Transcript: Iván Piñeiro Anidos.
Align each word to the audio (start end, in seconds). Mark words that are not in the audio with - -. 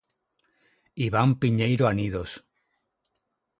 Iván 1.07 1.29
Piñeiro 1.39 1.83
Anidos. 1.93 2.31